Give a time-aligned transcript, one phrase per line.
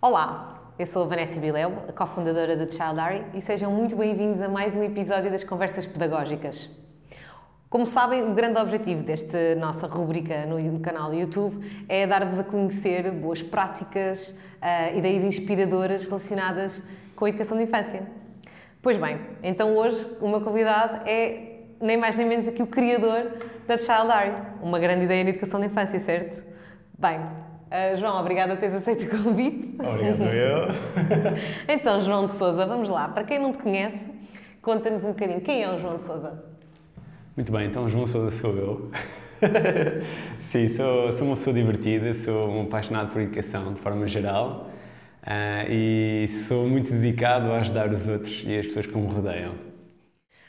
[0.00, 4.48] Olá, eu sou a Vanessa Bileu, a cofundadora da Child e sejam muito bem-vindos a
[4.48, 6.70] mais um episódio das Conversas Pedagógicas.
[7.68, 13.10] Como sabem, o grande objetivo desta nossa rubrica no canal YouTube é dar-vos a conhecer
[13.10, 16.80] boas práticas, uh, ideias inspiradoras relacionadas
[17.16, 18.06] com a educação de infância.
[18.80, 22.68] Pois bem, então hoje o meu convidado é nem mais nem menos do que o
[22.68, 23.32] criador
[23.66, 26.46] da Child uma grande ideia na educação de infância, certo?
[26.96, 29.76] Bem, uh, João, obrigada por teres aceito o convite.
[29.78, 30.68] Obrigado eu.
[31.68, 33.08] então, João de Souza, vamos lá.
[33.08, 33.98] Para quem não te conhece,
[34.60, 35.40] conta-nos um bocadinho.
[35.40, 36.44] Quem é o João de Souza?
[37.36, 38.90] Muito bem, então João Souza sou eu.
[40.40, 44.68] Sim, sou, sou uma pessoa divertida, sou um apaixonado por educação de forma geral
[45.22, 49.52] uh, e sou muito dedicado a ajudar os outros e as pessoas que me rodeiam.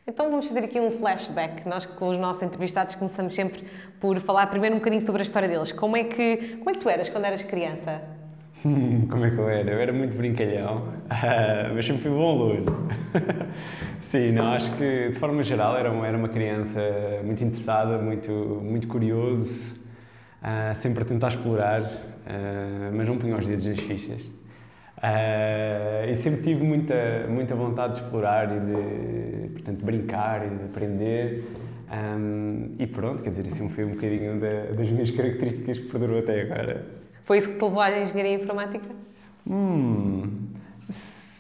[0.10, 1.70] Então vamos fazer aqui um flashback.
[1.70, 3.64] Nós com os nossos entrevistados começamos sempre
[4.00, 5.72] por falar primeiro um bocadinho sobre a história deles.
[5.72, 8.02] Como é que, como é que tu eras quando eras criança?
[8.64, 9.70] como é que eu era?
[9.70, 10.88] Eu era muito brincalhão,
[11.76, 12.90] mas sempre fui bom aluno.
[14.02, 16.82] Sim, não, acho que de forma geral era uma, era uma criança
[17.24, 19.76] muito interessada, muito, muito curioso,
[20.42, 24.39] uh, sempre a tentar explorar, uh, mas não punha os dedos nas fichas.
[25.00, 30.66] Uh, e sempre tive muita, muita vontade de explorar e de, portanto, brincar e de
[30.66, 31.44] aprender.
[31.92, 36.20] Um, e pronto, quer dizer, isso foi um bocadinho da, das minhas características que perdurou
[36.20, 36.86] até agora.
[37.24, 38.90] Foi isso que te levou à engenharia informática?
[39.48, 40.50] Hum,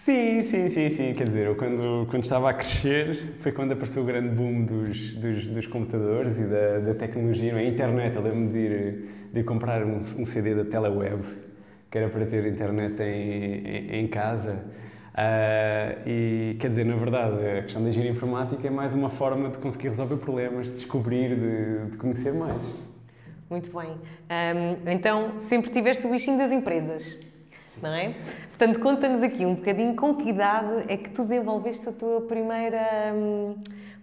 [0.10, 1.14] Sim, sim, sim, sim.
[1.14, 5.14] Quer dizer, eu quando, quando estava a crescer foi quando apareceu o grande boom dos,
[5.14, 7.68] dos, dos computadores e da, da tecnologia, a é?
[7.68, 8.16] internet.
[8.16, 11.22] Eu lembro de ir, de ir comprar um, um, CD da Teleweb,
[11.90, 14.64] que era para ter internet em, em, em casa.
[15.10, 19.50] Uh, e quer dizer, na verdade, a questão da engenharia informática é mais uma forma
[19.50, 22.76] de conseguir resolver problemas, de descobrir, de, de conhecer mais.
[23.50, 23.90] Muito bem.
[23.90, 27.18] Um, então, sempre tiveste o bichinho das empresas,
[27.64, 27.80] Sim.
[27.82, 28.14] não é?
[28.50, 33.12] Portanto, conta-nos aqui um bocadinho com que idade é que tu desenvolveste a tua primeira
[33.14, 33.56] hum,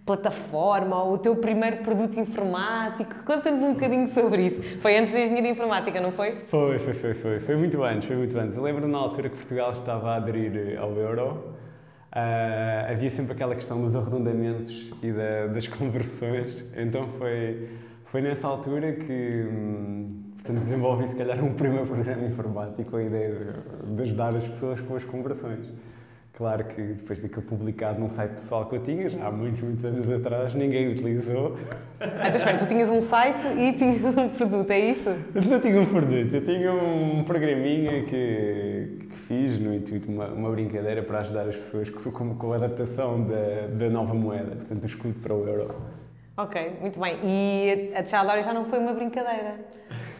[0.07, 3.13] plataforma ou o teu primeiro produto informático.
[3.25, 4.79] Conta-nos um bocadinho sobre isso.
[4.79, 6.37] Foi antes da engenharia informática, não foi?
[6.47, 7.39] Foi, foi, foi, foi.
[7.39, 8.55] Foi muito antes, foi muito antes.
[8.55, 11.55] Eu lembro na altura que Portugal estava a aderir ao euro.
[12.15, 17.69] Uh, havia sempre aquela questão dos arredondamentos e da, das conversões, então foi,
[18.05, 23.35] foi nessa altura que hum, Portanto, desenvolvi se calhar um primeiro programa informático a ideia
[23.35, 25.69] de, de ajudar as pessoas com as conversões.
[26.37, 29.83] Claro que depois daquilo publicado num site pessoal que eu tinha, já há muitos, muitos
[29.83, 31.57] anos atrás, ninguém utilizou.
[31.99, 35.09] Então, espera, tu tinhas um site e tinhas um produto, é isso?
[35.33, 40.27] Eu não tinha um produto, eu tinha um programinha que, que fiz no intuito, uma,
[40.27, 44.83] uma brincadeira para ajudar as pessoas com, com a adaptação da, da nova moeda, portanto,
[44.83, 45.75] o escudo para o euro.
[46.37, 47.17] Ok, muito bem.
[47.23, 49.55] E a Chaldori já não foi uma brincadeira.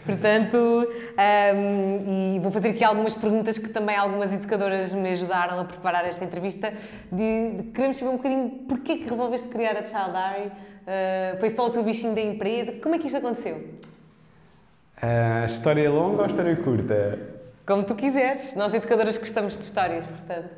[0.07, 5.65] Portanto, um, e vou fazer aqui algumas perguntas que também algumas educadoras me ajudaram a
[5.65, 6.71] preparar esta entrevista.
[7.11, 10.47] De, de, queremos saber um bocadinho porquê que resolveste criar a Child Diary?
[10.47, 12.71] Uh, foi só o teu bichinho da empresa?
[12.81, 13.57] Como é que isto aconteceu?
[13.57, 17.19] Uh, história é longa ou história curta?
[17.65, 18.55] Como tu quiseres.
[18.55, 20.49] Nós educadoras gostamos de histórias, portanto.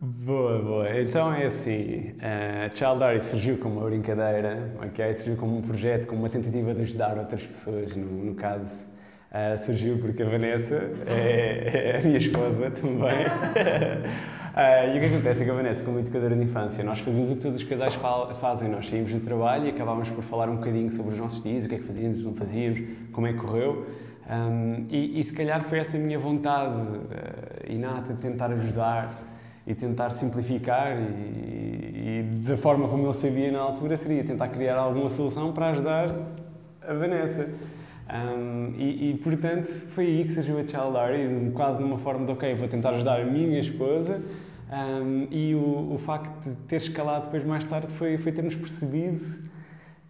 [0.00, 1.00] Boa, boa.
[1.00, 5.14] Então é assim, a Child Diary surgiu como uma brincadeira, okay?
[5.14, 8.97] surgiu como um projeto, como uma tentativa de ajudar outras pessoas, no, no caso
[9.30, 13.26] Uh, surgiu porque a Vanessa é, é a minha esposa também.
[13.26, 17.30] uh, e o que acontece é que a Vanessa, como educadora de infância, nós fazemos
[17.30, 18.70] o que todos os casais fa fazem.
[18.70, 21.68] Nós saímos do trabalho e acabávamos por falar um bocadinho sobre os nossos dias, o
[21.68, 22.80] que é que fazíamos, não fazíamos,
[23.12, 23.86] como é que correu.
[24.30, 29.22] Um, e, e, se calhar foi essa a minha vontade uh, inata de tentar ajudar
[29.66, 34.76] e tentar simplificar e, e, da forma como eu sabia na altura seria tentar criar
[34.76, 36.14] alguma solução para ajudar
[36.86, 37.48] a Vanessa.
[38.08, 42.32] Um, e, e, portanto foi aí que surgiu a Child Diary, quase numa forma de
[42.32, 44.20] ok, vou tentar ajudar a minha esposa.
[44.70, 49.48] Um, e o, o facto de ter escalado depois mais tarde foi, foi termos percebido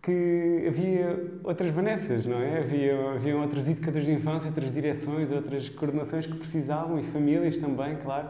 [0.03, 2.61] que havia outras Vanessas, não é?
[2.61, 7.97] Havia, havia outras educadoras de infância, outras direções, outras coordenações que precisavam, e famílias também,
[7.97, 8.29] claro,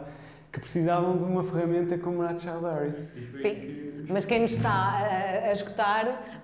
[0.51, 3.07] que precisavam de uma ferramenta como a Child Diary.
[3.41, 6.39] Sim, mas quem nos está a, a escutar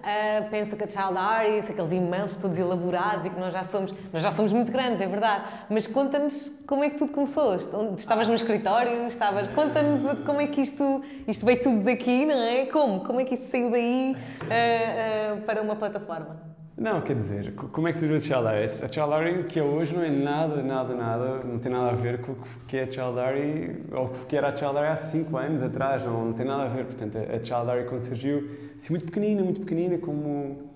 [0.52, 4.22] pensa que a Child Diary, aqueles e-mails todos elaborados e que nós já somos, nós
[4.22, 7.56] já somos muito grandes, é verdade, mas conta-nos como é que tudo começou.
[7.98, 12.66] Estavas no escritório, estavas, conta-nos como é que isto, isto veio tudo daqui, não é?
[12.68, 13.04] Como?
[13.04, 16.55] Como é que isto saiu daí uh, uh, para uma plataforma?
[16.78, 18.66] Não, quer dizer, como é que surgiu a Chaldari?
[18.66, 22.20] A Chaldari que é hoje não é nada, nada, nada, não tem nada a ver
[22.20, 22.38] com o
[22.68, 26.26] que é a Chaldari ou o que era a Chaldari há 5 anos atrás, não,
[26.26, 26.84] não, tem nada a ver.
[26.84, 30.70] Portanto, a Chaldari quando surgiu, assim, muito pequenina, muito pequenina, como,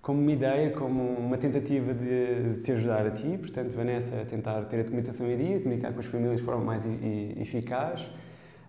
[0.00, 4.24] como uma ideia, como uma tentativa de, de te ajudar a ti, portanto, Vanessa, a
[4.24, 6.86] tentar ter a documentação em dia, comunicar com as famílias de forma mais
[7.40, 8.08] eficaz.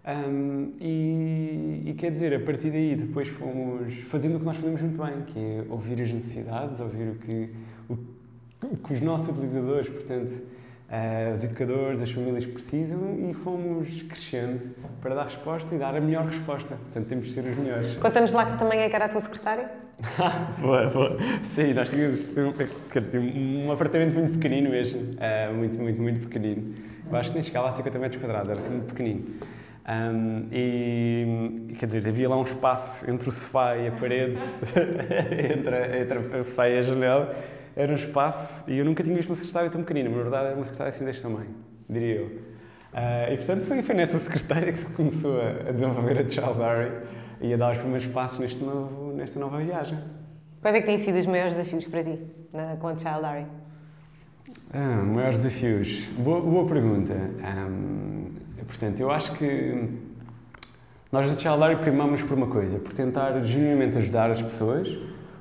[0.03, 4.81] Um, e, e, quer dizer, a partir daí depois fomos fazendo o que nós fazemos
[4.81, 7.49] muito bem, que é ouvir as necessidades, ouvir o que,
[7.87, 14.71] o, que os nossos utilizadores, portanto, uh, os educadores, as famílias precisam e fomos crescendo
[15.01, 16.75] para dar resposta e dar a melhor resposta.
[16.75, 17.95] Portanto, temos de ser os melhores.
[17.97, 19.69] Conta-nos lá que também é que era a tua secretária.
[20.59, 21.17] boa, boa.
[21.43, 22.43] Sim, nós tínhamos dizer,
[23.19, 26.73] um apartamento muito pequenino mesmo, uh, muito, muito, muito pequenino.
[27.07, 29.23] Eu acho que nem chegava a 50 metros quadrados, era assim muito pequenino.
[29.87, 34.37] Um, e quer dizer, havia lá um espaço entre o sofá e a parede,
[35.57, 37.35] entre, entre o sofá e a janela,
[37.75, 40.45] era um espaço e eu nunca tinha visto uma secretária tão pequenina, mas na verdade
[40.47, 41.49] era uma secretária assim deste tamanho,
[41.89, 42.25] diria eu.
[42.25, 46.57] Uh, e portanto foi, foi nessa secretária que se começou a, a desenvolver a Charles
[46.57, 46.91] Harry
[47.39, 49.97] e a dar os primeiros passos neste novo, nesta nova viagem.
[50.61, 52.19] Quais é que têm sido os maiores desafios para ti
[52.53, 53.47] na, com a Child Harry?
[54.73, 56.07] Ah, maiores desafios.
[56.19, 57.13] Boa, boa pergunta.
[57.13, 59.89] Um, Portanto, eu acho que
[61.11, 64.87] nós na Childare primamos por uma coisa, por tentar genuinamente ajudar as pessoas,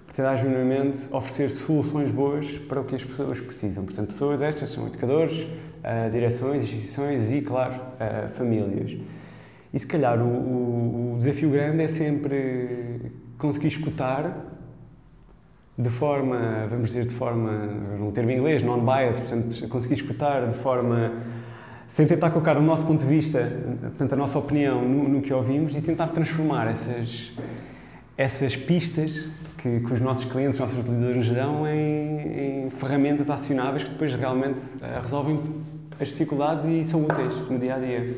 [0.07, 3.85] por tentar genuinamente oferecer soluções boas para o que as pessoas precisam.
[3.85, 8.97] Portanto, pessoas estas são educadores, uh, direções, instituições e, claro, uh, famílias.
[9.73, 14.51] E se calhar o, o, o desafio grande é sempre conseguir escutar
[15.79, 17.53] de forma, vamos dizer, de forma,
[18.01, 21.13] um termo em inglês, non-bias, portanto, conseguir escutar de forma
[21.91, 25.35] sem tentar colocar o nosso ponto de vista, portanto, a nossa opinião no, no que
[25.35, 27.33] ouvimos e tentar transformar essas,
[28.17, 29.27] essas pistas
[29.59, 33.91] que, que, os nossos clientes, os nossos utilizadores nos dão em, em ferramentas acionáveis que
[33.91, 35.41] depois realmente uh, resolvem
[36.01, 38.15] as dificuldades e são úteis no dia a dia.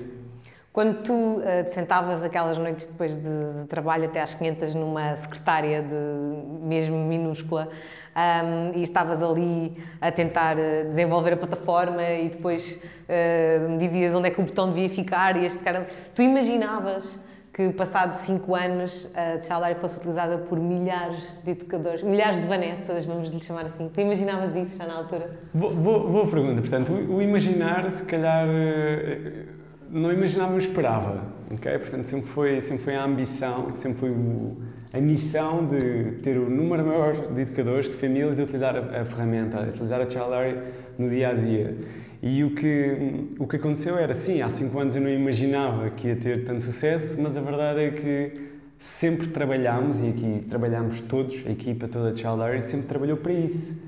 [0.71, 5.17] Quando tu uh, te sentavas aquelas noites depois de, de, trabalho até às 500 numa
[5.17, 7.71] secretária de mesmo minúscula,
[8.15, 14.15] um, e estavas ali a tentar eh, desenvolver a plataforma e depois uh, me dizias
[14.15, 15.87] onde é que o botão devia ficar e este cara...
[16.15, 17.19] Tu imaginavas
[17.53, 23.05] que passados 5 anos a Tchaudário fosse utilizada por milhares de educadores, milhares de Vanessas,
[23.05, 23.91] vamos lhe chamar assim.
[23.93, 25.39] Tu imaginavas isso já na altura?
[25.53, 26.63] Boa, boa, boa pergunta.
[26.63, 29.45] Portanto, o, o imaginar, se calhar, eh,
[29.91, 31.25] não imaginava, mas esperava.
[31.51, 31.79] Okay?
[31.79, 34.57] Portanto, sempre foi, sempre foi a ambição, sempre foi o
[34.93, 39.59] a missão de ter o número maior de educadores, de famílias a utilizar a, ferramenta,
[39.59, 40.59] a utilizar a Child
[40.99, 41.77] no dia a dia.
[42.23, 46.09] E o que, o que aconteceu era, sim, há cinco anos eu não imaginava que
[46.09, 51.43] ia ter tanto sucesso, mas a verdade é que sempre trabalhámos, e aqui trabalhámos todos,
[51.47, 53.83] a equipa toda de Child sempre trabalhou para isso.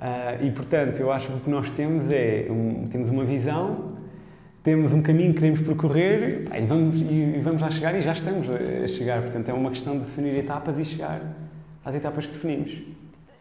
[0.00, 3.91] Uh, e portanto, eu acho que o que nós temos é um, temos uma visão
[4.62, 8.48] temos um caminho que queremos percorrer e vamos, e vamos lá chegar e já estamos
[8.48, 9.20] a chegar.
[9.20, 11.20] Portanto, é uma questão de definir etapas e chegar
[11.84, 12.80] às etapas que definimos.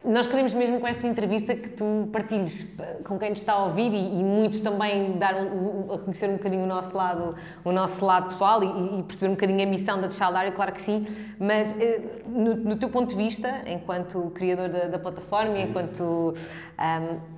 [0.04, 3.94] Nós queremos mesmo com esta entrevista que tu partilhes com quem nos está a ouvir
[3.94, 8.04] e, e muito também dar um, a conhecer um bocadinho o nosso lado, o nosso
[8.04, 11.06] lado pessoal e, e perceber um bocadinho a missão da Chaldar, claro que sim,
[11.38, 15.68] mas eh, no, no, teu ponto de vista, enquanto criador da, da plataforma, sim.
[15.70, 16.34] enquanto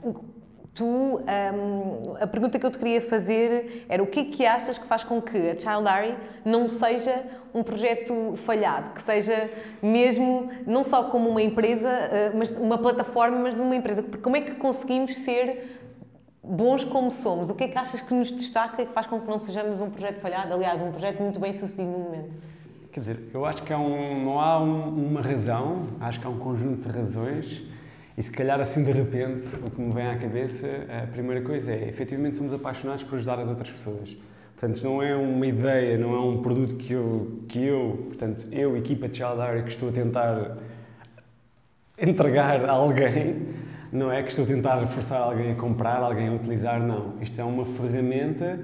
[0.05, 0.13] um,
[0.73, 4.75] Tu, um, a pergunta que eu te queria fazer era o que é que achas
[4.75, 7.23] que faz com que a Child Diary não seja
[7.53, 9.51] um projeto falhado, que seja
[9.83, 14.01] mesmo, não só como uma empresa, uh, mas uma plataforma, mas uma empresa.
[14.01, 15.79] Como é que conseguimos ser
[16.43, 17.51] bons como somos?
[17.51, 19.79] O que é que achas que nos destaca e que faz com que não sejamos
[19.79, 20.55] um projeto falhado?
[20.55, 22.33] Aliás, um projeto muito bem sucedido no momento.
[22.91, 26.29] Quer dizer, eu acho que há um, não há um, uma razão, acho que há
[26.31, 27.72] um conjunto de razões
[28.17, 30.67] e se calhar assim de repente, o que me vem à cabeça,
[31.03, 34.15] a primeira coisa é, efetivamente somos apaixonados por ajudar as outras pessoas.
[34.55, 38.77] Portanto, não é uma ideia, não é um produto que eu, que eu portanto, eu,
[38.77, 40.57] equipa de Child que estou a tentar
[41.97, 43.47] entregar a alguém,
[43.91, 47.15] não é que estou a tentar forçar alguém a comprar, alguém a utilizar, não.
[47.19, 48.59] Isto é uma ferramenta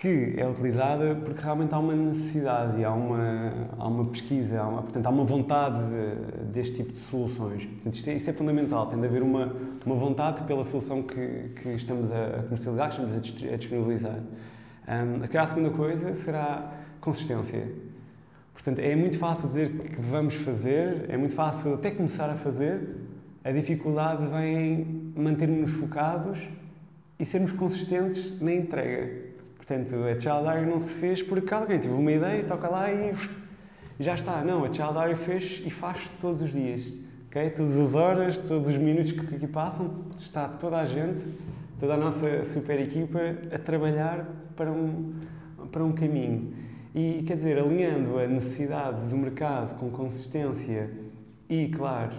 [0.00, 4.82] que é utilizada porque realmente há uma necessidade, há uma, há uma pesquisa, há uma,
[4.82, 7.66] portanto, há uma vontade de, deste tipo de soluções.
[7.66, 9.54] Portanto, isto é, isso é fundamental, tem de haver uma,
[9.84, 13.14] uma vontade pela solução que, que estamos a comercializar, que estamos
[13.52, 14.18] a disponibilizar.
[14.88, 17.70] Um, a segunda coisa será consistência.
[18.54, 22.96] Portanto, é muito fácil dizer que vamos fazer, é muito fácil até começar a fazer,
[23.44, 26.48] a dificuldade vem em manter-nos focados
[27.18, 29.29] e sermos consistentes na entrega.
[29.70, 33.12] Portanto, a Child Diary não se fez porque alguém teve uma ideia, toca lá e
[34.00, 34.42] já está.
[34.42, 36.92] Não, a Child Diary fez e faz todos os dias.
[37.28, 37.50] Okay?
[37.50, 41.22] Todas as horas, todos os minutos que aqui passam, está toda a gente,
[41.78, 43.20] toda a nossa super equipa
[43.54, 45.14] a trabalhar para um,
[45.70, 46.52] para um caminho.
[46.92, 50.90] E, quer dizer, alinhando a necessidade do mercado com consistência
[51.48, 52.10] e, claro,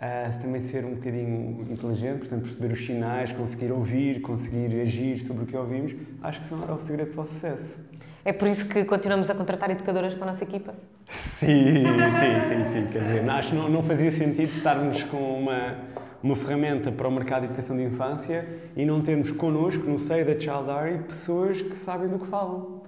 [0.00, 5.44] uh, também ser um bocadinho inteligente, portanto, perceber os sinais, conseguir ouvir, conseguir agir sobre
[5.44, 7.90] o que ouvimos, acho que são é o segredo para o sucesso.
[8.24, 10.74] É por isso que continuamos a contratar educadoras para a nossa equipa?
[11.08, 11.84] Sim,
[12.18, 12.92] sim, sim, sim.
[12.92, 15.78] Quer dizer, acho que não, não fazia sentido estarmos com uma,
[16.22, 20.26] uma ferramenta para o mercado de educação de infância e não termos connosco, no seio
[20.26, 22.82] da Childary, pessoas que sabem do que falam.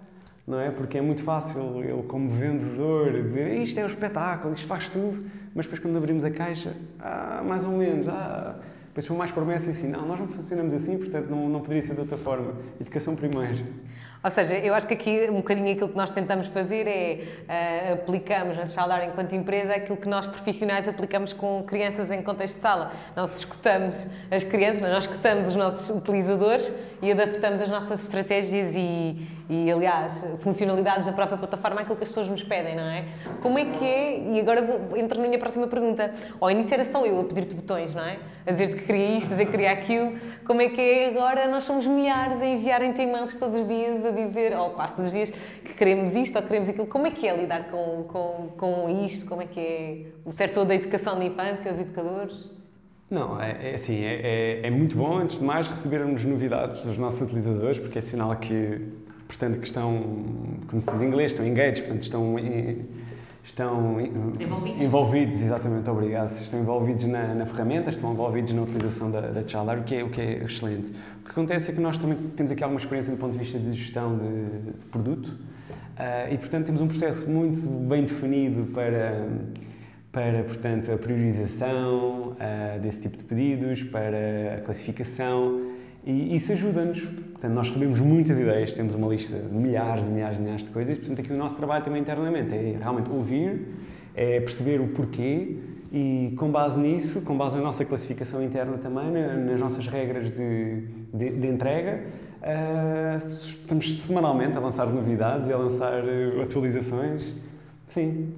[0.47, 0.71] Não é?
[0.71, 5.25] Porque é muito fácil eu, como vendedor, dizer isto é um espetáculo, isto faz tudo,
[5.55, 8.57] mas depois quando abrimos a caixa, ah, mais ou menos, ah,
[8.87, 11.95] depois são mais promessas assim, não, nós não funcionamos assim, portanto não, não poderia ser
[11.95, 12.55] de outra forma.
[12.81, 13.65] Educação primeiro.
[14.25, 17.95] Ou seja, eu acho que aqui um bocadinho aquilo que nós tentamos fazer é uh,
[17.95, 22.61] aplicamos na Saldar enquanto empresa aquilo que nós profissionais aplicamos com crianças em contexto de
[22.61, 22.93] sala.
[23.17, 29.27] Nós escutamos as crianças, nós escutamos os nossos utilizadores e adaptamos as nossas estratégias e,
[29.51, 33.05] e aliás, funcionalidades da própria plataforma àquilo que as pessoas nos pedem, não é?
[33.43, 36.85] Como é que é, e agora vou, entro na minha próxima pergunta, ao início era
[36.85, 38.21] só eu a pedir-te botões, não é?
[38.47, 40.17] A dizer-te que queria isto, a dizer que queria aquilo,
[40.47, 44.11] como é que é agora nós somos milhares a enviarem-te e-mails todos os dias a
[44.13, 47.27] dizer, ou quase todos os dias, que queremos isto ou queremos aquilo, como é que
[47.27, 51.27] é lidar com, com, com isto, como é que é o setor da educação de
[51.27, 52.62] infância, os educadores?
[53.13, 56.97] Não, é, é assim, é, é, é, muito bom, antes de mais, recebermos novidades dos
[56.97, 58.81] nossos utilizadores, porque é sinal que,
[59.29, 60.25] portanto, que estão,
[60.67, 62.37] como se diz em inglês, estão engaged, portanto, estão,
[63.45, 64.83] estão envolvidos.
[64.83, 69.81] envolvidos, exatamente, obrigado, estão envolvidos na, na ferramenta, estão envolvidos na utilização da, da Childar,
[69.81, 70.95] o que, é, o que é excelente.
[71.21, 73.59] O que acontece é que nós também temos aqui alguma experiência do ponto de vista
[73.59, 79.29] de gestão de, de produto uh, e, portanto, temos um processo muito bem definido para
[80.13, 85.73] para, portanto, a priorização uh, desse tipo de pedidos, para a classificação
[86.05, 87.01] e isso ajuda-nos.
[87.01, 90.71] Portanto, nós recebemos muitas ideias, temos uma lista de milhares e milhares e milhares de
[90.71, 93.69] coisas, portanto, aqui o nosso trabalho também internamente é realmente ouvir,
[94.15, 95.57] é perceber o porquê
[95.93, 100.87] e com base nisso, com base na nossa classificação interna também, nas nossas regras de,
[101.13, 102.05] de, de entrega,
[102.43, 107.35] uh, estamos semanalmente a lançar novidades e a lançar uh, atualizações.
[107.87, 108.33] Sim,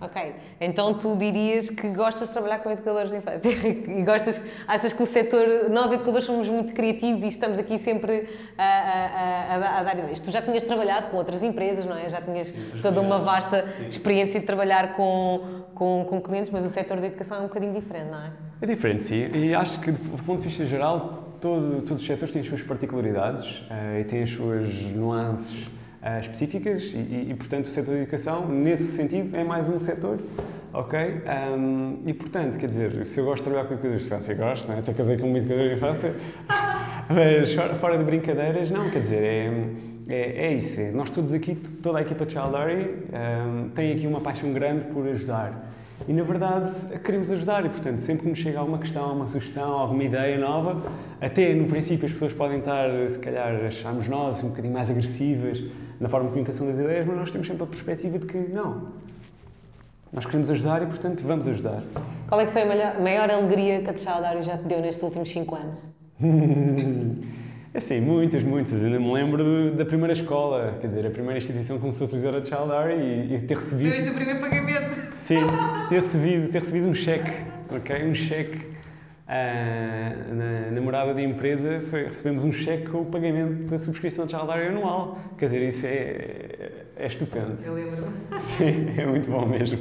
[0.00, 3.50] Ok, então tu dirias que gostas de trabalhar com educadores de infância
[3.86, 8.26] e gostas, achas que o setor, nós educadores somos muito criativos e estamos aqui sempre
[8.56, 10.18] a, a, a, a dar ideias.
[10.18, 12.08] Tu já tinhas trabalhado com outras empresas, não é?
[12.08, 13.88] Já tinhas Sim, toda uma vasta Sim.
[13.88, 17.74] experiência de trabalhar com, com, com clientes, mas o setor da educação é um bocadinho
[17.74, 18.30] diferente, não é?
[18.62, 22.32] É diferente, sim, e acho que do ponto de vista geral, todo, todos os setores
[22.32, 25.66] têm as suas particularidades uh, e têm as suas nuances
[26.02, 30.18] uh, específicas e, e, portanto, o setor da educação, nesse sentido, é mais um setor,
[30.72, 30.98] ok?
[31.58, 34.68] Um, e, portanto, quer dizer, se eu gosto de trabalhar com educadores de infância, gosto,
[34.68, 34.78] não é?
[34.78, 36.14] Até casei com um educador de infância,
[37.08, 39.52] mas fora de brincadeiras, não, quer dizer, é,
[40.08, 40.80] é, é isso.
[40.80, 44.86] É, nós todos aqui, toda a equipa de Childary, um, tem aqui uma paixão grande
[44.86, 45.70] por ajudar.
[46.08, 49.70] E na verdade queremos ajudar e, portanto, sempre que nos chega alguma questão, uma sugestão,
[49.70, 50.82] alguma ideia nova,
[51.20, 55.62] até no princípio as pessoas podem estar, se calhar, acharmos nós um bocadinho mais agressivas,
[56.00, 58.88] na forma de comunicação das ideias, mas nós temos sempre a perspectiva de que não.
[60.12, 61.82] Nós queremos ajudar e, portanto, vamos ajudar.
[62.26, 65.02] Qual é que foi a maior, maior alegria que a Tchaudário já te deu nestes
[65.02, 65.78] últimos 5 anos?
[67.72, 68.82] É sim, muitas, muitas.
[68.82, 72.34] Ainda me lembro da primeira escola, quer dizer, a primeira instituição que começou a utilizar
[72.34, 73.90] a Childary e, e ter recebido...
[73.90, 74.96] Desde o primeiro pagamento.
[75.14, 75.38] Sim,
[75.88, 77.30] ter recebido, ter recebido um cheque,
[77.72, 78.10] ok?
[78.10, 78.70] Um cheque
[79.30, 84.26] Uh, na, na morada da empresa foi, recebemos um cheque com o pagamento da subscrição
[84.26, 85.18] de Childare anual.
[85.38, 87.54] Quer dizer, isso é, é estupendo.
[87.64, 88.08] Eu lembro.
[88.40, 89.78] Sim, é muito bom mesmo.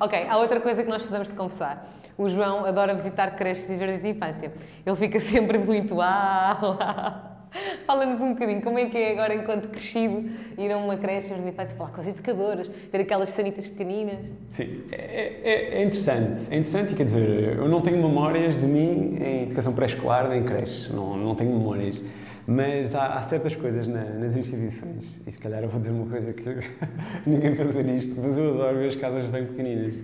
[0.00, 1.92] ok, há outra coisa que nós precisamos de confessar.
[2.16, 4.50] O João adora visitar creches e jardins de infância.
[4.86, 6.00] Ele fica sempre muito.
[6.00, 7.36] Ah,
[7.86, 11.48] Fala-nos um bocadinho como é que é agora, enquanto crescido, ir a uma creche de
[11.48, 14.18] infância, falar com as educadoras, ver aquelas sanitas pequeninas.
[14.48, 14.96] Sim, é,
[15.42, 16.40] é, é, interessante.
[16.50, 20.92] É interessante, quer dizer, eu não tenho memórias de mim em educação pré-escolar nem creche,
[20.92, 22.02] não, não tenho memórias.
[22.46, 26.06] Mas há, há certas coisas na, nas instituições, e se calhar eu vou dizer uma
[26.06, 26.44] coisa que
[27.28, 30.02] ninguém fazer isto, mas eu adoro ver as casas bem pequeninas.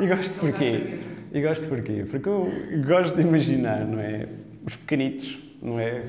[0.00, 0.98] E gosto porquê?
[1.32, 2.04] E gosto porquê?
[2.10, 2.50] Porque eu
[2.84, 4.26] gosto de imaginar, não é?
[4.66, 6.02] Os pequenitos, não é?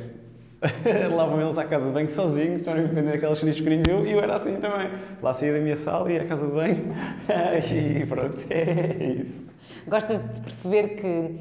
[1.27, 3.87] vão eles à casa de banho sozinhos, estão a vender aquelas cenas pequeninas.
[3.87, 4.89] Eu, eu era assim também.
[5.21, 6.95] Lá saía da minha sala e ia à casa de banho.
[8.01, 9.47] e pronto, é isso.
[9.87, 11.39] Gostas de perceber que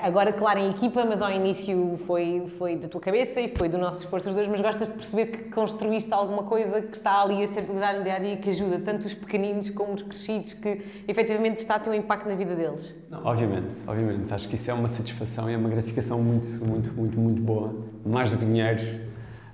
[0.00, 3.76] agora, claro, em equipa, mas ao início foi, foi da tua cabeça e foi do
[3.76, 7.44] nosso esforço os dois, mas gostas de perceber que construíste alguma coisa que está ali
[7.44, 10.54] a ser utilizada no dia a dia que ajuda tanto os pequeninos como os crescidos,
[10.54, 12.94] que efetivamente está a ter um impacto na vida deles?
[13.10, 14.32] Não, obviamente, obviamente.
[14.32, 17.74] Acho que isso é uma satisfação e é uma gratificação muito, muito, muito, muito boa.
[18.02, 18.82] Mais do que dinheiro,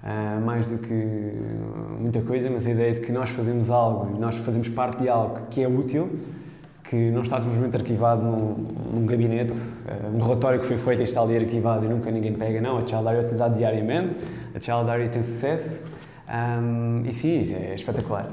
[0.04, 0.94] uh, mais do que
[1.98, 5.08] muita coisa, mas a ideia de que nós fazemos algo e nós fazemos parte de
[5.08, 6.08] algo que é útil
[6.84, 8.54] que não está simplesmente arquivado num,
[8.94, 12.34] num gabinete, uh, um relatório que foi feito e está ali arquivado e nunca ninguém
[12.34, 14.16] pega, não, a Child Diary é utilizada diariamente,
[14.54, 15.90] a Child Diary tem sucesso.
[16.28, 18.30] Um, e sim, é espetacular.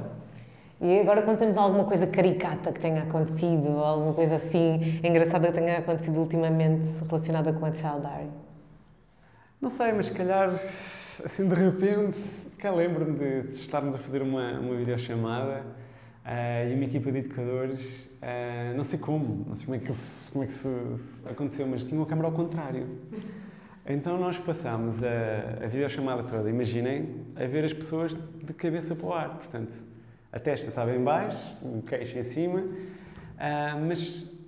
[0.81, 5.53] E agora conta-nos alguma coisa caricata que tenha acontecido, ou alguma coisa assim engraçada que
[5.53, 8.29] tenha acontecido ultimamente relacionada com a Child Diary.
[9.59, 12.17] Não sei, mas se calhar, assim de repente,
[12.57, 15.65] cá lembro-me de, de, estarmos a fazer uma, uma videochamada
[16.29, 19.91] uh, e uma equipa de educadores, uh, não sei como, não sei como é, que
[19.91, 22.87] isso, como é que isso aconteceu, mas tinham a câmera ao contrário.
[23.85, 29.07] Então nós passámos a, a videochamada toda, imaginem, a ver as pessoas de cabeça para
[29.07, 29.75] o ar, portanto,
[30.31, 34.38] a testa estava em baixo, o queixo em cima, uh, mas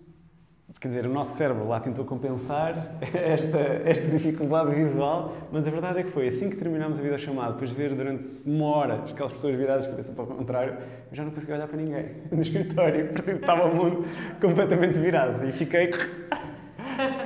[0.82, 6.00] quer dizer, o nosso cérebro lá tentou compensar esta, esta dificuldade visual, mas a verdade
[6.00, 9.32] é que foi assim que terminámos a videochamada, depois de ver durante uma hora aquelas
[9.32, 12.42] pessoas viradas de cabeça para o contrário, eu já não conseguia olhar para ninguém no
[12.42, 14.04] escritório, parecia que estava o mundo
[14.42, 15.92] completamente virado e fiquei.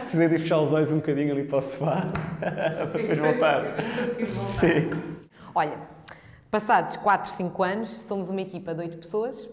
[0.01, 2.05] Precisei de fechar os olhos um bocadinho ali para o sofá
[2.39, 3.75] para depois voltar.
[4.25, 4.89] Sim.
[5.53, 5.77] Olha,
[6.51, 9.49] Passados 4, 5 anos, somos uma equipa de 8 pessoas.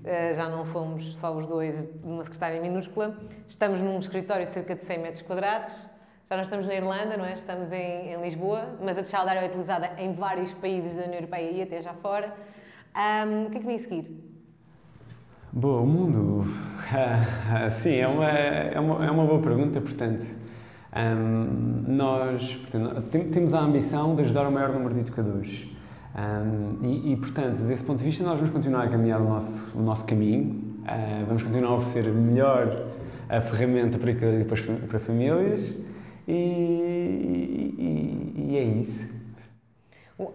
[0.00, 3.18] Uh, já não somos só os dois numa secretária minúscula.
[3.46, 5.86] Estamos num escritório de cerca de 100 metros quadrados.
[6.28, 7.34] Já não estamos na Irlanda, não é?
[7.34, 11.50] Estamos em, em Lisboa, mas a Child é utilizada em vários países da União Europeia
[11.50, 12.32] e até já fora.
[12.96, 14.30] Um, o que é que vem a seguir?
[15.52, 16.44] Boa, o mundo.
[17.70, 20.22] sim, é uma, é, uma, é uma boa pergunta, portanto.
[20.96, 25.66] Um, nós portanto, temos a ambição de ajudar o maior número de educadores.
[26.14, 29.78] Um, e, e, portanto, desse ponto de vista, nós vamos continuar a caminhar o nosso,
[29.78, 32.86] o nosso caminho, uh, vamos continuar a oferecer melhor
[33.28, 35.78] a ferramenta para, para, para famílias
[36.26, 36.32] e,
[37.78, 39.20] e, e, é isso.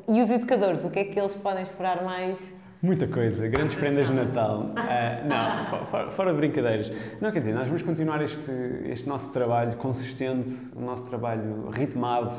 [0.08, 2.40] E os educadores, o que é que eles podem esperar mais?
[2.82, 4.72] Muita coisa, grandes prendas de Natal.
[4.72, 6.90] Uh, não, fora, fora, de brincadeiras.
[7.20, 8.52] Não, quer dizer, nós vamos continuar este,
[8.86, 12.32] este nosso trabalho consistente, o nosso trabalho ritmado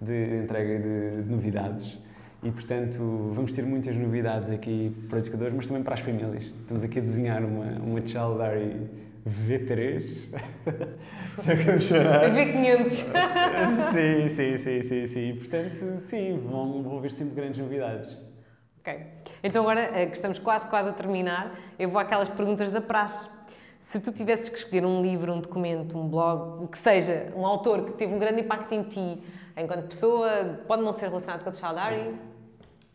[0.00, 1.98] de entrega de, de novidades.
[2.42, 6.44] E, portanto, vamos ter muitas novidades aqui para os educadores, mas também para as famílias.
[6.44, 8.90] Estamos aqui a desenhar uma, uma Child Diary
[9.28, 10.00] V3.
[10.00, 10.36] Se
[11.50, 12.30] é que vamos chorar.
[12.30, 12.90] V500.
[13.92, 15.34] sim, sim, sim, sim, sim.
[15.36, 18.16] Portanto, sim, vão, vão haver sempre grandes novidades.
[18.80, 19.06] Ok.
[19.42, 23.28] Então, agora eh, que estamos quase, quase a terminar, eu vou àquelas perguntas da praxe.
[23.80, 27.44] Se tu tivesses que escolher um livro, um documento, um blog, o que seja, um
[27.44, 29.18] autor que teve um grande impacto em ti,
[29.60, 32.14] enquanto pessoa, pode não ser relacionado com a Child Diary,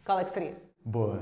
[0.06, 0.56] qual é que seria?
[0.86, 1.22] Boa.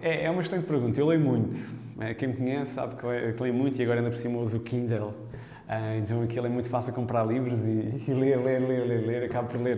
[0.00, 1.00] É, é uma excelente pergunta.
[1.00, 1.56] Eu leio muito.
[1.98, 4.38] É, quem me conhece sabe que leio, que leio muito e agora ainda por cima
[4.38, 5.08] uso o Kindle.
[5.08, 9.24] Uh, então aquilo é muito fácil comprar livros e, e, ler, ler, ler, ler, ler.
[9.24, 9.76] Acabo por ler,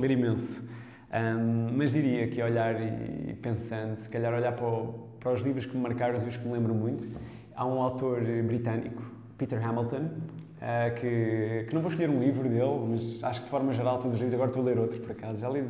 [0.00, 0.70] ler imenso.
[1.12, 5.64] Um, mas diria que olhar e, pensando, se calhar olhar para, o, para os livros
[5.64, 7.08] que me marcaram, os livros que me lembro muito.
[7.54, 9.02] Há um autor britânico,
[9.38, 10.10] Peter Hamilton,
[10.56, 13.98] uh, que, que não vou escolher um livro dele, mas acho que de forma geral
[13.98, 15.64] todos os livros, agora estou a ler outro por acaso, já li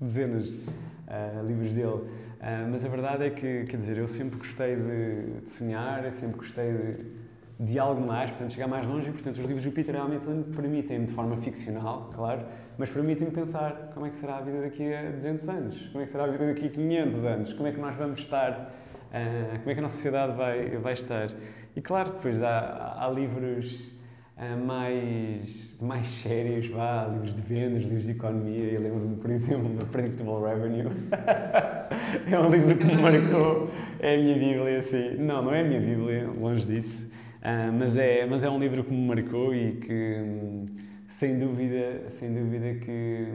[0.00, 2.26] dezenas de uh, livros dele.
[2.36, 6.12] Uh, mas a verdade é que, quer dizer, eu sempre gostei de, de sonhar, eu
[6.12, 6.70] sempre gostei
[7.58, 10.42] de, de, algo mais, portanto, chegar mais longe e, portanto, os livros do Peter Hamilton
[10.54, 12.44] permitem-me, de forma ficcional, claro,
[12.76, 16.04] mas permitem-me pensar como é que será a vida daqui a 200 anos, como é
[16.04, 19.58] que será a vida daqui a 500 anos, como é que nós vamos estar, uh,
[19.58, 21.28] como é que a nossa sociedade vai, vai estar.
[21.76, 23.96] E, claro, depois há, há livros
[24.38, 28.64] eh, mais, mais sérios, vá, livros de vendas, livros de economia.
[28.64, 30.90] Eu lembro-me, por exemplo, do Predictable Revenue.
[32.32, 33.70] é um livro que me marcou.
[34.00, 35.16] É a minha Bíblia, assim.
[35.18, 37.12] Não, não é a minha Bíblia, longe disso.
[37.42, 40.66] Uh, mas, é, mas é um livro que me marcou e que,
[41.08, 43.26] sem dúvida, sem dúvida que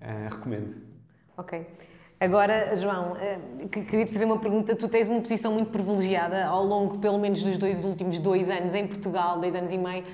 [0.00, 0.76] uh, recomendo.
[1.36, 1.66] Ok.
[2.20, 4.74] Agora, João, eh, queria te fazer uma pergunta.
[4.74, 8.74] Tu tens uma posição muito privilegiada ao longo, pelo menos, dos dois últimos dois anos
[8.74, 10.04] em Portugal, dois anos e meio.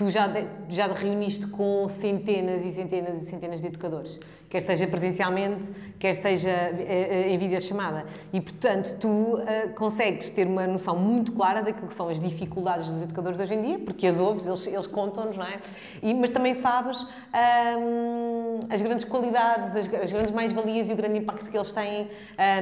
[0.00, 0.30] Tu já,
[0.66, 4.18] já te reuniste com centenas e centenas e centenas de educadores
[4.50, 5.62] quer seja presencialmente,
[5.96, 8.04] quer seja eh, eh, em videochamada.
[8.32, 12.88] E, portanto, tu uh, consegues ter uma noção muito clara daquilo que são as dificuldades
[12.88, 15.60] dos educadores hoje em dia, porque as ouves, eles, eles contam-nos, não é?
[16.02, 21.18] E, mas também sabes um, as grandes qualidades, as, as grandes mais-valias e o grande
[21.18, 22.08] impacto que eles têm uh,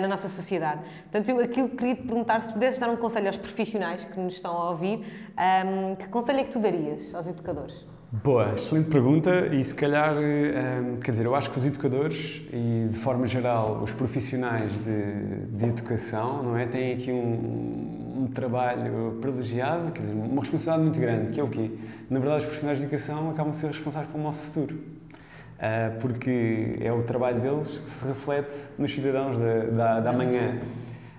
[0.03, 0.83] na nossa sociedade.
[1.11, 4.21] Portanto, eu aquilo que queria te perguntar, se pudesses dar um conselho aos profissionais que
[4.21, 5.07] nos estão a ouvir,
[5.39, 7.87] um, que conselho é que tu darias aos educadores?
[8.11, 12.89] Boa, excelente pergunta e se calhar, hum, quer dizer, eu acho que os educadores e
[12.89, 19.19] de forma geral os profissionais de, de educação, não é, têm aqui um, um, trabalho
[19.21, 21.71] privilegiado, quer dizer, uma responsabilidade muito grande, que é o quê?
[22.09, 26.79] Na verdade, os profissionais de educação acabam de ser responsáveis pelo nosso futuro, uh, porque
[26.81, 30.59] é o trabalho deles que se reflete nos cidadãos da, da, da manhã.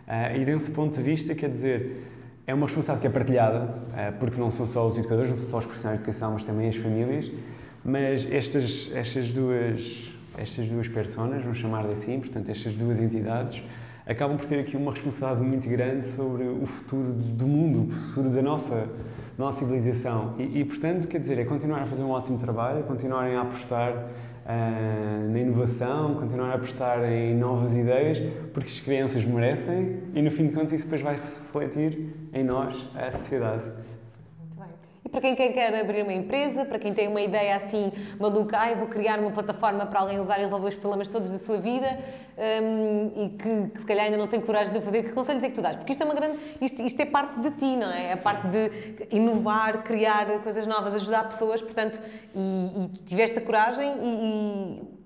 [0.08, 2.09] Uh, e desse ponto de vista, quer dizer,
[2.50, 3.70] é uma responsabilidade que é partilhada,
[4.20, 6.68] porque não são só os educadores, não são só os profissionais de educação, mas também
[6.68, 7.32] as famílias.
[7.86, 10.10] Mas estas, estas duas
[10.40, 13.62] estas duas personas, vamos chamar-lhe assim, portanto, estas duas entidades,
[14.06, 18.30] acabam por ter aqui uma responsabilidade muito grande sobre o futuro do mundo, o futuro
[18.30, 18.88] da nossa,
[19.38, 20.36] nossa civilização.
[20.40, 24.08] E, e, portanto, quer dizer, é continuar a fazer um ótimo trabalho, continuarem a apostar
[24.50, 28.20] uh, na inovação, continuar a apostar em novas ideias,
[28.52, 32.90] porque as crianças merecem e, no fim de contas, isso depois vai refletir em nós,
[32.96, 33.64] a sociedade.
[35.12, 38.88] Para quem quer abrir uma empresa, para quem tem uma ideia assim maluca, ah, vou
[38.88, 41.98] criar uma plataforma para alguém usar e resolver os problemas todos da sua vida
[42.38, 45.50] um, e que, que, se calhar ainda não tem coragem de fazer, que conselhos é
[45.50, 45.76] que tu dás?
[45.76, 46.38] Porque isto é uma grande.
[46.62, 48.12] Isto, isto é parte de ti, não é?
[48.12, 48.72] É parte de
[49.12, 52.02] inovar, criar coisas novas, ajudar pessoas, portanto,
[52.36, 55.00] e, e tiveste a coragem e, e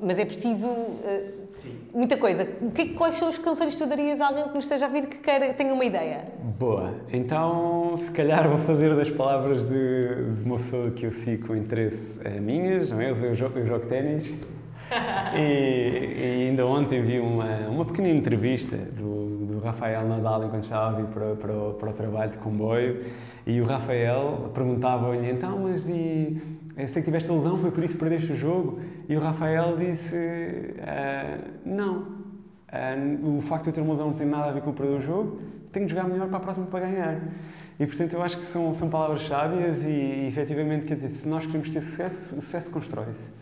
[0.00, 1.43] mas é preciso uh,
[1.92, 2.44] muita coisa.
[2.74, 5.06] Que, quais são os conselhos que tu darias a alguém que nos esteja a vir
[5.06, 6.24] que queira, tenha uma ideia?
[6.58, 6.94] Boa.
[7.12, 11.56] Então, se calhar vou fazer das palavras de, de uma pessoa que eu sigo com
[11.56, 13.10] interesse uh, minhas, não é?
[13.10, 14.34] Eu, eu, jogo, eu jogo ténis.
[15.34, 20.88] e, e, ainda ontem vi uma, uma pequena entrevista do, do Rafael Nadal enquanto estava
[20.88, 23.04] a vir para, para, para o trabalho de comboio
[23.46, 26.40] e o Rafael perguntava-lhe então, mas e
[26.76, 28.80] eu sei que tiveste lesão, foi por isso que perdeste o jogo.
[29.08, 34.14] E o Rafael disse: uh, Não, uh, o facto de eu ter uma lesão não
[34.14, 36.40] tem nada a ver com o perder o jogo, tenho de jogar melhor para a
[36.40, 37.20] próxima para ganhar.
[37.78, 41.28] E portanto eu acho que são, são palavras sábias e, e efetivamente, quer dizer, se
[41.28, 43.32] nós queremos ter sucesso, o sucesso constrói-se.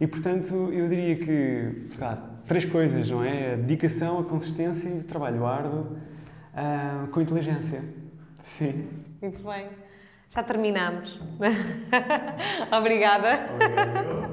[0.00, 3.52] E portanto eu diria que, sei lá, três coisas, não é?
[3.52, 5.80] A dedicação, a consistência e o trabalho árduo
[6.54, 7.82] uh, com inteligência.
[8.44, 8.88] Sim.
[9.20, 9.68] Muito bem.
[10.34, 11.20] Já terminamos.
[12.74, 13.40] Obrigada.
[13.54, 14.32] Obrigado.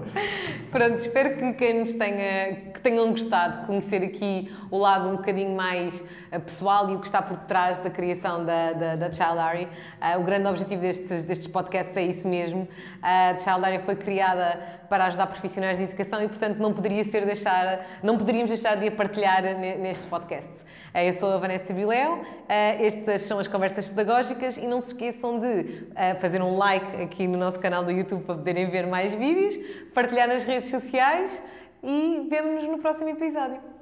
[0.71, 5.17] Pronto, espero que quem nos tenha, que tenham gostado de conhecer aqui o lado um
[5.17, 9.11] bocadinho mais eh, pessoal e o que está por trás da criação da, da, da
[9.11, 9.67] Child
[9.99, 12.65] Uh, o grande objetivo destes, destes podcasts é isso mesmo.
[13.01, 17.25] A uh, Child foi criada para ajudar profissionais de educação e, portanto, não poderia ser
[17.25, 20.51] deixar, não poderíamos deixar de a partilhar neste podcast.
[20.93, 25.87] Eu sou a Vanessa Bileu, estas são as conversas pedagógicas e não se esqueçam de
[26.19, 29.55] fazer um like aqui no nosso canal do YouTube para poderem ver mais vídeos,
[29.93, 31.41] partilhar nas redes sociais
[31.83, 33.78] e vemo-nos no próximo episódio.